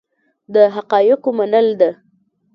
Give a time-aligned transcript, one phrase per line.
[0.53, 1.89] د حقایقو منل ده.